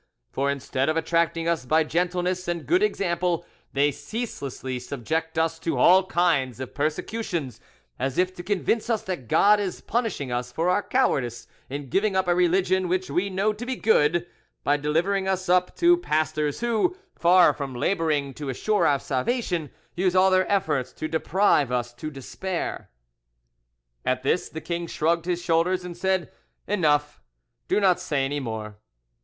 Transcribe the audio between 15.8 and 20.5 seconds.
pastors who, far from labouring to assure our salvation, use all